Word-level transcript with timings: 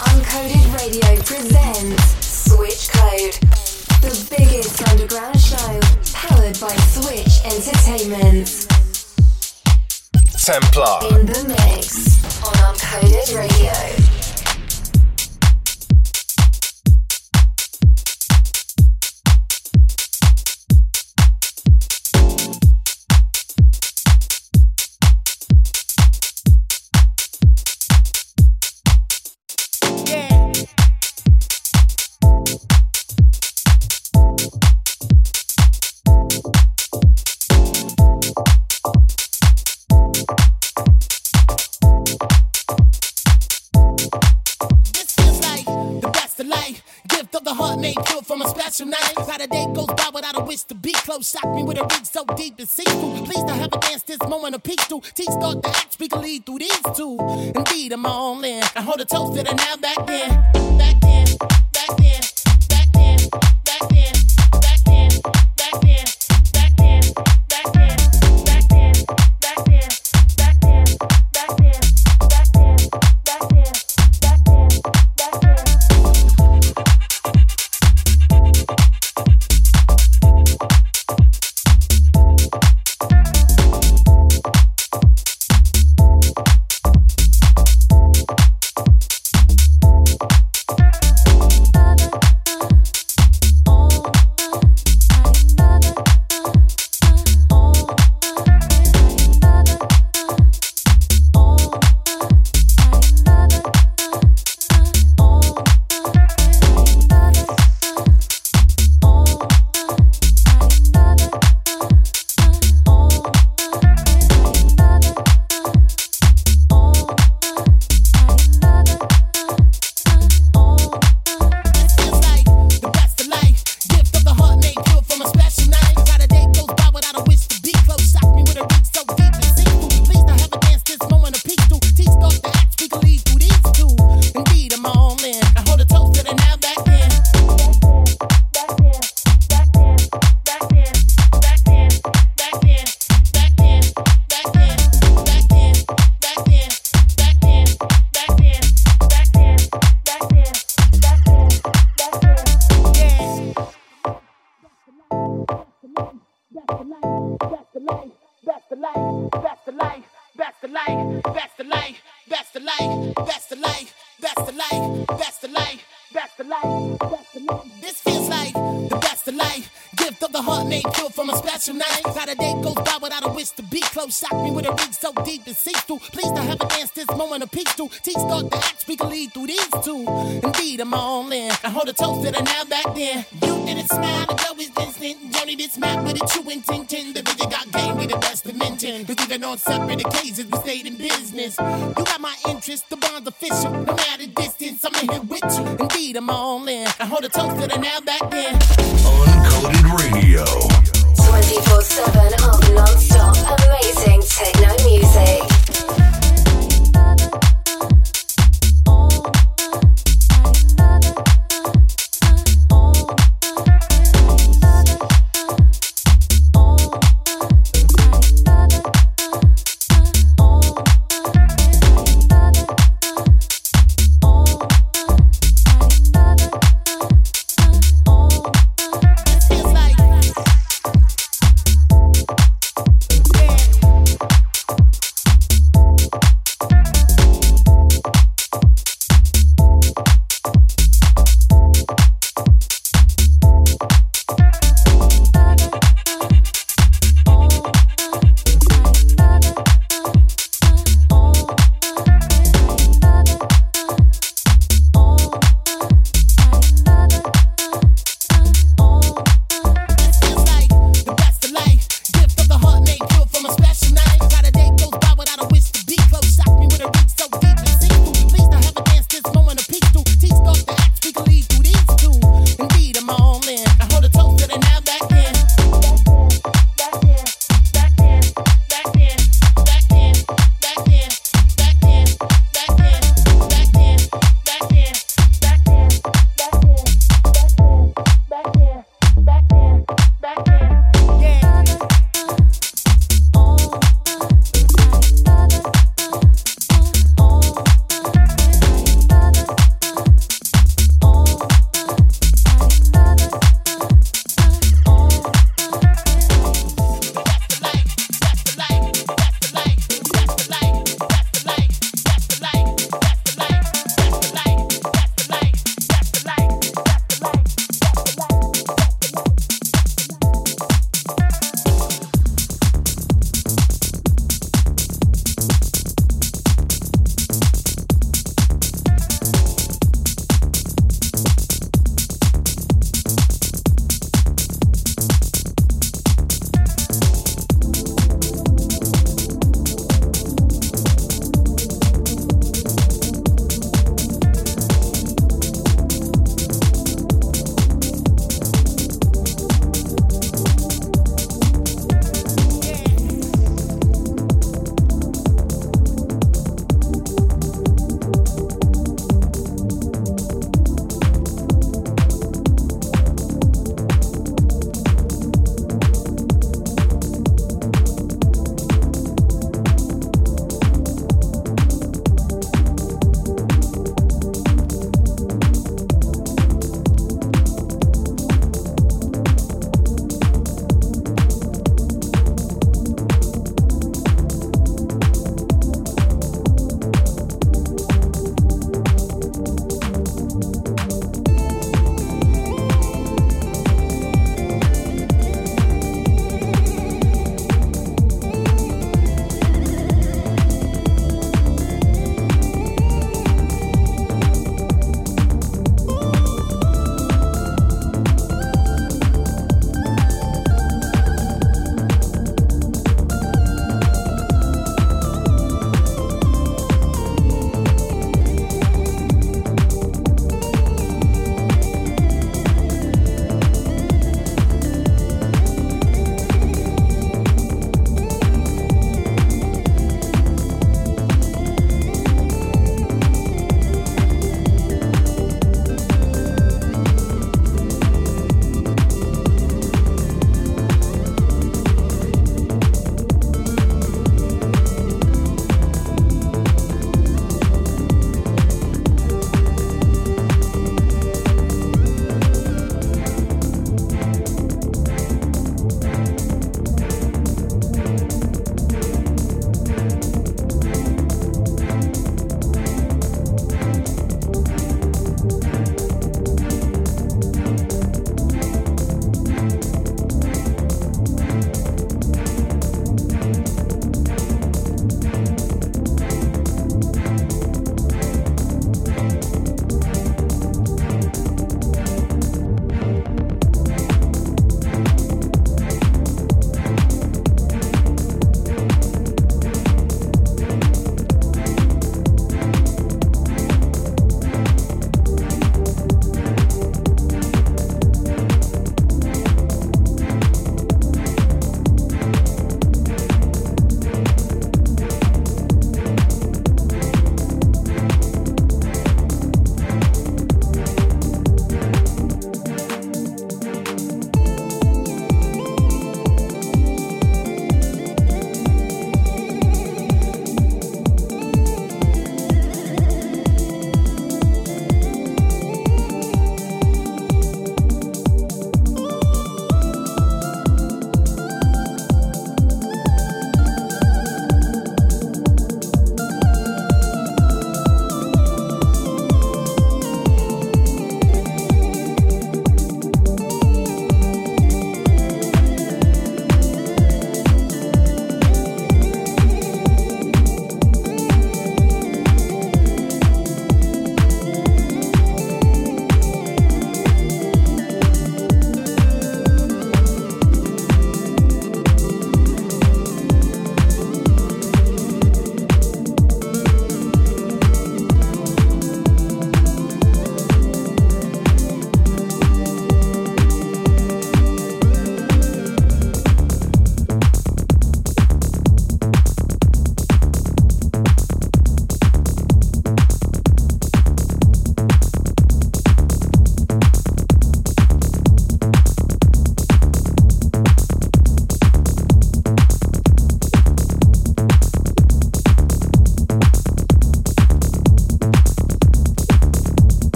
Uncoded 0.00 0.74
Radio 0.74 1.20
presents 1.24 2.24
Switch 2.24 2.88
Code, 2.88 3.34
the 4.00 4.26
biggest 4.30 4.80
underground 4.88 5.40
show 5.40 5.80
powered 6.12 6.58
by 6.60 6.74
Switch 6.86 7.44
Entertainment. 7.44 8.66
Templar. 10.38 11.18
In 11.18 11.26
the 11.26 11.44
mix 11.48 12.22
on 12.44 12.54
Uncoded 12.54 13.36
Radio. 13.36 14.17
Shock 51.22 51.54
me 51.54 51.62
with 51.62 51.78
a 51.78 51.82
reach 51.82 52.04
so 52.04 52.24
deep 52.36 52.56
and. 52.56 53.24
Please 53.24 53.44
to 53.44 53.54
have 53.54 53.72
a 53.72 53.78
dance 53.78 54.02
this 54.02 54.20
moment 54.28 54.54
of 54.54 54.62
peace 54.62 54.84
through. 54.86 55.02
Teach 55.14 55.28
thought 55.28 55.62
the 55.62 55.68
acts 55.68 55.98
we 55.98 56.08
can 56.08 56.22
lead 56.22 56.46
through 56.46 56.58
these 56.58 56.82
two. 56.96 57.18
Indeed, 57.54 57.92
I'm 57.92 58.06
all 58.06 58.42
in. 58.44 58.62
I 58.76 58.82
hold 58.82 59.00
a 59.00 59.04
toast 59.04 59.36
to 59.36 59.42
the 59.42 59.54
now 59.54 59.76
back 59.76 60.06
then. 60.06 60.47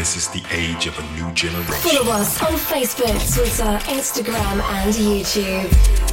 This 0.00 0.16
is 0.16 0.28
the 0.28 0.42
age 0.50 0.86
of 0.86 0.98
a 0.98 1.02
new 1.12 1.30
generation. 1.34 1.74
Follow 1.74 2.12
us 2.12 2.40
on 2.40 2.52
Facebook, 2.54 3.34
Twitter, 3.34 3.78
Instagram, 3.92 4.62
and 4.62 4.94
YouTube. 4.94 6.09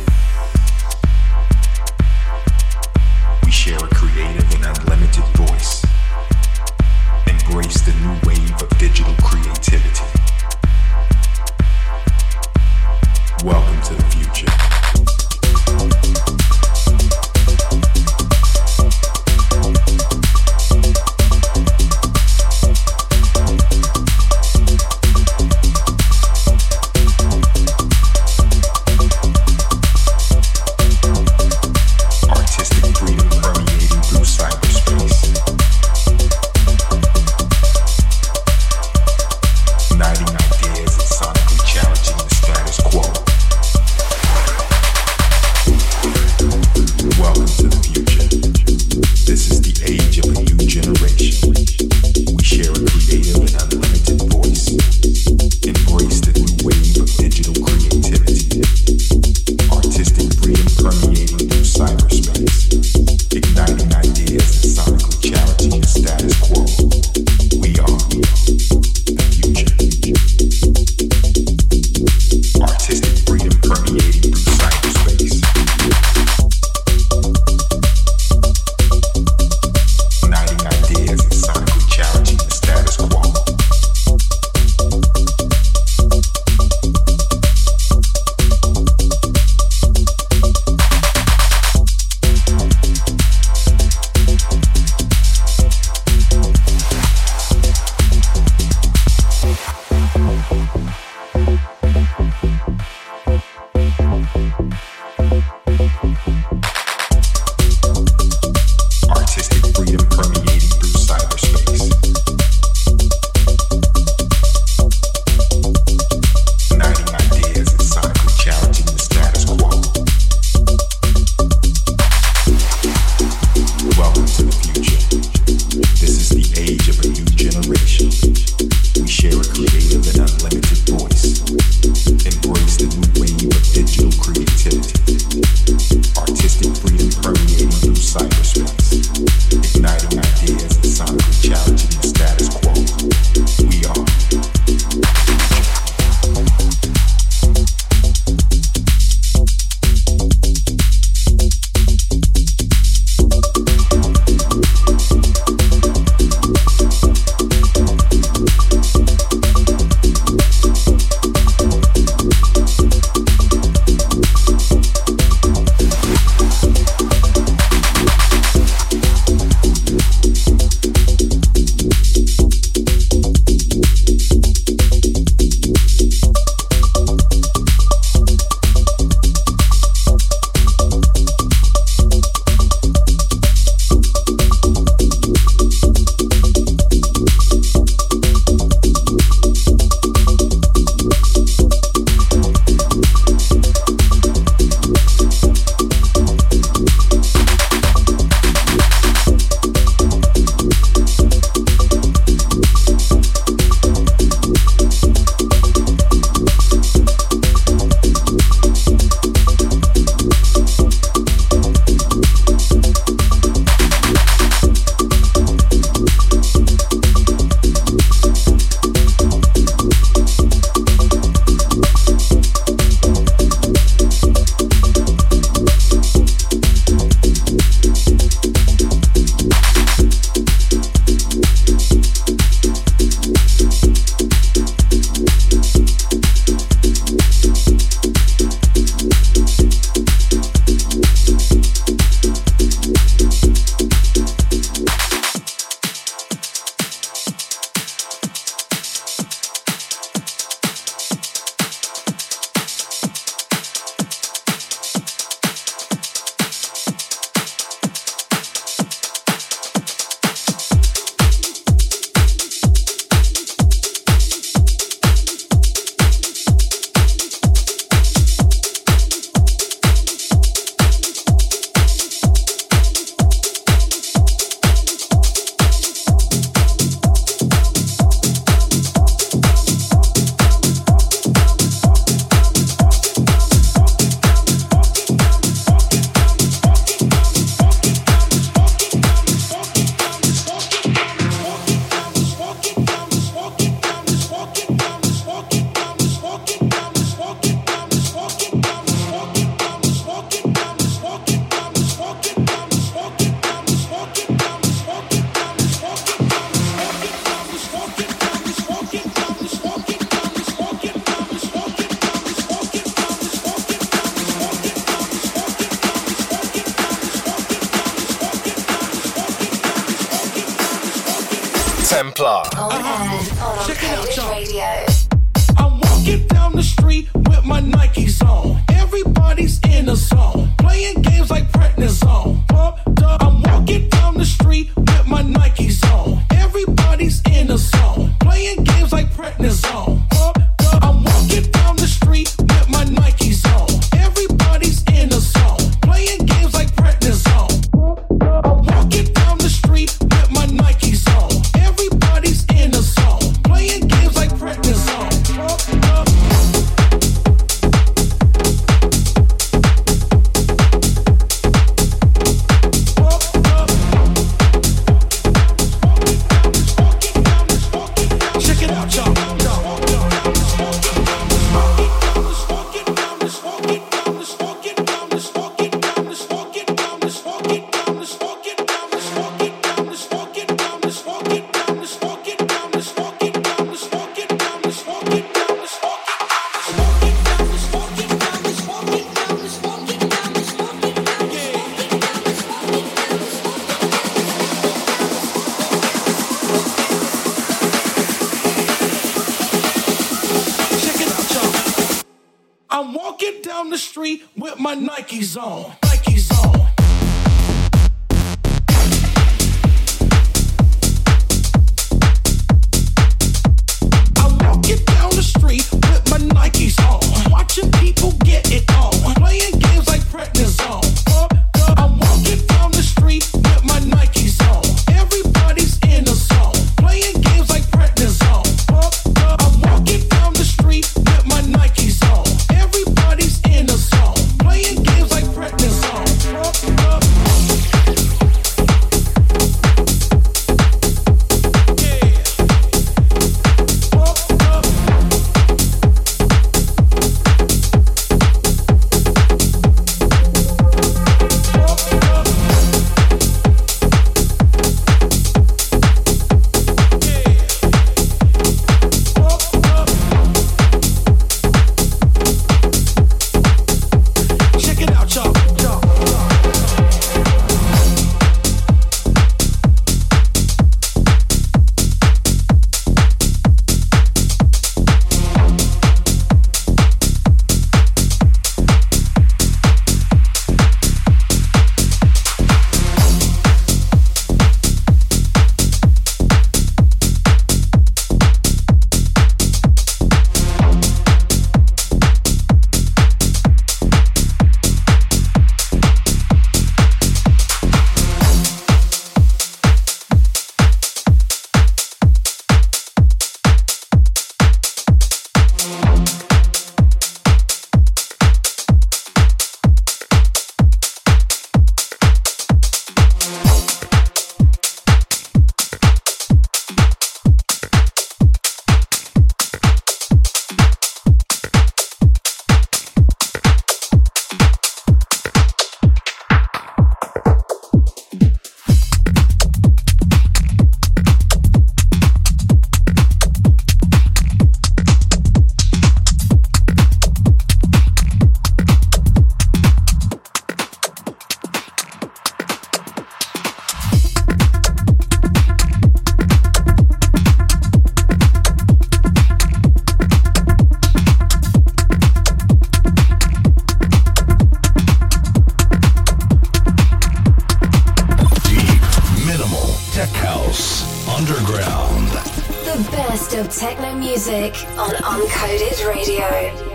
Techno 563.58 563.96
music 563.96 564.54
on 564.78 564.92
Uncoded 565.02 565.84
Radio. 565.88 566.67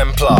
Templar. 0.00 0.39